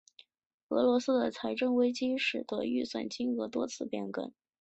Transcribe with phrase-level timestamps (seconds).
[0.69, 4.33] 俄罗斯的财政危机使得预算金额多次变更。